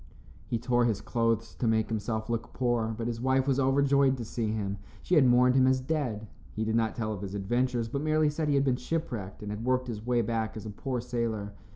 [0.47, 4.25] He tore his clothes to make himself look poor, but his wife was overjoyed to
[4.25, 4.79] see him.
[5.03, 6.25] She had mourned him as dead.
[6.53, 9.43] He did not tell of his adventures, but merely said he had been ship wrecked
[9.43, 11.53] and had worked his way back as a poor sailor.